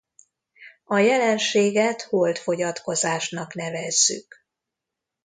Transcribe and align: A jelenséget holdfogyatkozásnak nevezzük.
A 0.83 0.97
jelenséget 0.97 2.01
holdfogyatkozásnak 2.01 3.53
nevezzük. 3.53 4.45